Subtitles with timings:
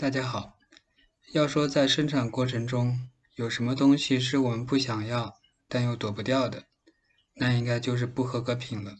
[0.00, 0.56] 大家好，
[1.32, 5.34] 要说在生产过程中有什么东西是我们不想要
[5.66, 6.66] 但又躲不掉的，
[7.34, 8.98] 那应该就是不合格品了。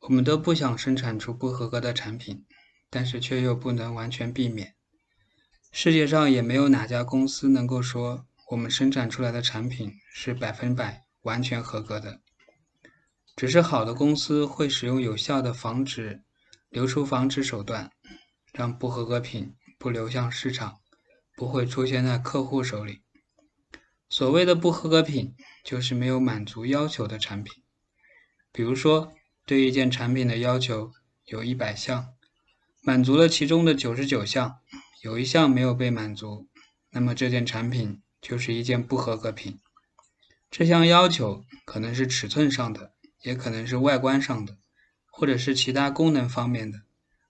[0.00, 2.44] 我们都不想生产出不合格的产品，
[2.90, 4.74] 但是却又不能完全避免。
[5.70, 12.20] 世界上也没有哪家公司能够说我们生产出来的产品是百分百完全合格的，
[13.36, 16.24] 只是好的公司会使用有效的防止
[16.70, 17.92] 流出防止手段，
[18.52, 19.54] 让不合格品。
[19.82, 20.78] 不流向市场，
[21.34, 23.00] 不会出现在客户手里。
[24.08, 25.34] 所谓的不合格品，
[25.64, 27.64] 就是没有满足要求的产品。
[28.52, 29.12] 比如说，
[29.44, 30.92] 对一件产品的要求
[31.24, 32.14] 有一百项，
[32.80, 34.60] 满足了其中的九十九项，
[35.02, 36.46] 有一项没有被满足，
[36.90, 39.58] 那么这件产品就是一件不合格品。
[40.48, 42.92] 这项要求可能是尺寸上的，
[43.22, 44.58] 也可能是外观上的，
[45.10, 46.82] 或者是其他功能方面的。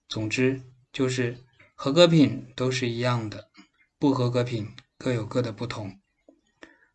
[0.07, 0.61] 总之，
[0.93, 1.39] 就是。
[1.85, 3.49] 合格品都是一样的，
[3.99, 5.99] 不合格品各有各的不同。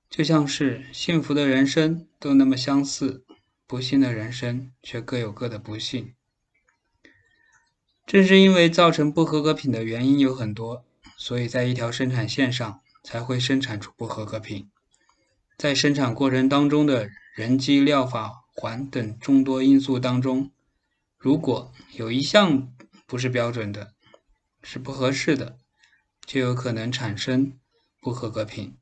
[0.09, 3.25] 就像是幸福的人生都那么相似，
[3.67, 6.13] 不幸的人生却各有各的不幸。
[8.05, 10.85] 正是因为造成不合格品的原因有很多，
[11.17, 14.69] 所以在一条生产线上才会生产出不合格品。
[15.57, 20.49] 在生产过程当中的人机、料法、环等众多因素当中，
[21.17, 22.71] 如果有一项
[23.05, 23.95] 不是标准的，
[24.69, 25.57] 是不合适的，
[26.25, 27.53] 就有可能产生
[28.01, 28.75] 不合格品。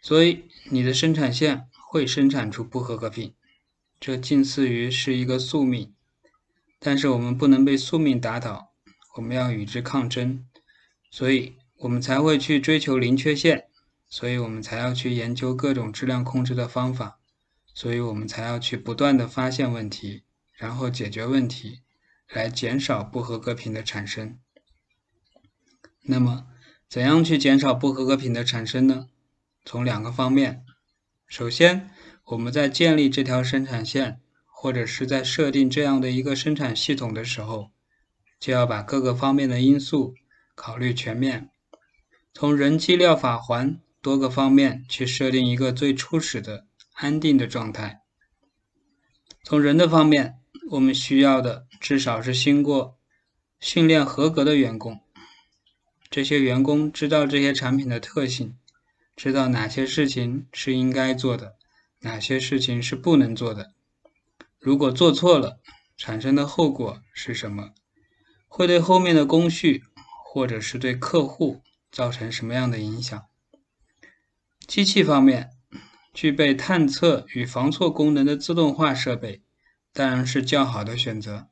[0.00, 3.34] 所以你的生产线会生产出不合格品，
[3.98, 5.92] 这近似于是一个宿命。
[6.78, 8.72] 但是我们不能被宿命打倒，
[9.16, 10.46] 我们要与之抗争。
[11.10, 13.68] 所以我们才会去追求零缺陷，
[14.08, 17.18] 所以我们才要去研究各种质量控制的方法，
[17.74, 21.80] 所以我们才要去不断的发现问题，然后解决问题，
[22.28, 24.38] 来减少不合格品的产生。
[26.10, 26.46] 那么，
[26.88, 29.08] 怎样去减少不合格品的产生呢？
[29.66, 30.64] 从两个方面。
[31.26, 31.90] 首先，
[32.24, 37.72] 我们在建立这条生产线，或者是在设定这样的一个生产系统的时候，
[38.40, 40.14] 就要把各个方面的因素
[40.54, 41.50] 考虑全面，
[42.32, 48.00] 从人机料法环多个方面去设定一个最初始的安定的状态。
[49.44, 50.38] 从人的方面，
[50.70, 52.96] 我们需要的至少是经过
[53.60, 55.02] 训练合格的员工。
[56.10, 58.56] 这些员工知道这些产品的特性，
[59.14, 61.56] 知道哪些事情是应该做的，
[62.00, 63.72] 哪些事情是不能做的。
[64.58, 65.60] 如果做错了，
[65.96, 67.70] 产生的后果是什么？
[68.46, 69.84] 会对后面的工序，
[70.24, 71.60] 或者是对客户
[71.92, 73.26] 造成什么样的影响？
[74.66, 75.50] 机器方面，
[76.14, 79.42] 具备探测与防错功能的自动化设备，
[79.92, 81.48] 当然是较好的选择。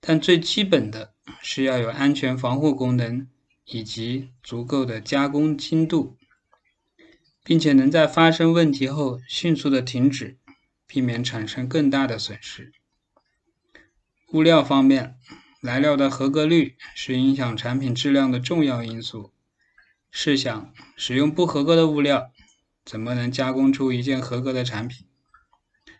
[0.00, 3.26] 但最基本的是要有安全防护功能。
[3.70, 6.16] 以及足够的加工精度，
[7.44, 10.38] 并且能在发生问题后迅速的停止，
[10.86, 12.72] 避免产生更大的损失。
[14.32, 15.16] 物料方面，
[15.60, 19.32] 来料的合格率是影响产品质量的重要因素。
[20.10, 22.30] 试想，使用不合格的物料，
[22.86, 25.06] 怎么能加工出一件合格的产品？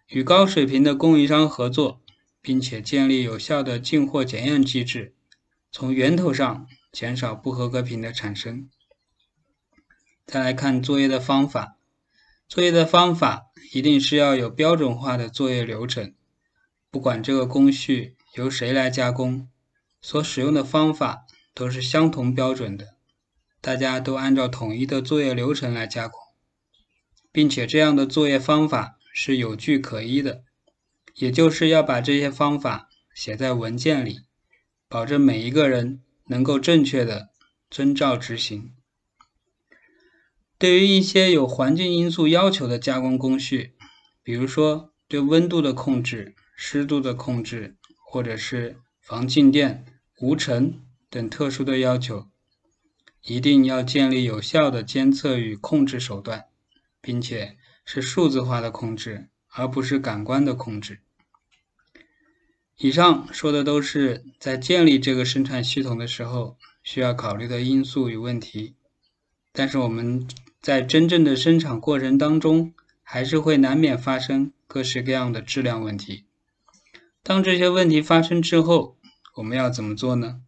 [0.06, 2.00] 与高水平的供应商合作，
[2.40, 5.14] 并且建立有效的进货检验机制，
[5.70, 6.66] 从源头上。
[6.92, 8.68] 减少不合格品的产生。
[10.26, 11.76] 再来看作业的方法，
[12.48, 16.14] 作业的方法一定是要有标准化的作业流程。
[16.90, 19.48] 不管这个工序由谁来加工，
[20.00, 22.96] 所使用的方法都是相同标准的，
[23.60, 26.18] 大家都按照统一的作业流程来加工，
[27.30, 30.44] 并且这样的作业方法是有据可依的，
[31.14, 34.20] 也就是要把这些方法写在文件里，
[34.88, 36.02] 保证每一个人。
[36.28, 37.30] 能够正确的
[37.68, 38.72] 遵照执行。
[40.58, 43.74] 对于一些有环境因素要求的加工工序，
[44.22, 49.84] 比如说对温度的控制、湿度的控制，或者是防静电、
[50.20, 52.26] 无尘等特殊的要求，
[53.22, 56.46] 一定要建立有效的监测与控制手段，
[57.00, 61.00] 并且是数字化的控制，而不是感官的控制。
[62.80, 68.76] 以上说的都是在建立这个生产系统的时候需要考虑的因素与问题，
[69.52, 70.28] 但是我们
[70.62, 72.72] 在真正的生产过程当中，
[73.02, 76.26] 还是会难免发生各式各样的质量问题。
[77.24, 78.96] 当这些问题发生之后，
[79.34, 80.40] 我们要怎么做呢？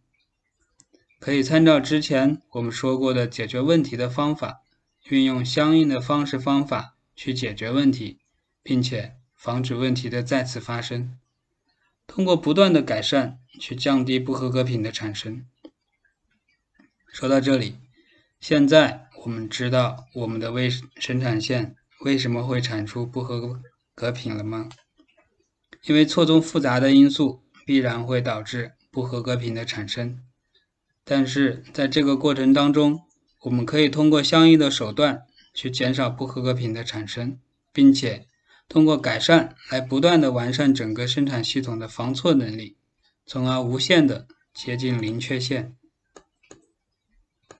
[1.19, 4.61] 可以参照之前我们说过的解决问题的方法，
[5.09, 8.19] 运用相应的方式方法去解决问题，
[8.63, 11.17] 并且防止问题的再次发生。
[12.13, 15.45] 通过不断的改善，去降低不合格品的产生。
[17.07, 17.77] 说到这里，
[18.41, 23.61] 现在我们知道我们的微生产线为什么会产出不合
[23.95, 24.67] 格品了吗？
[25.85, 30.19] 因为错综复杂的因素必然会导致不合格品的产生，
[31.05, 33.03] 但是在这个过程当中，
[33.43, 35.21] 我们可以通过相应的手段
[35.53, 37.39] 去减少不合格品的产生，
[37.71, 38.27] 并且
[38.71, 42.77] 通过改善来不断的完善整个生产系统的防错能力，
[43.25, 45.75] 从而无限的接近零缺陷。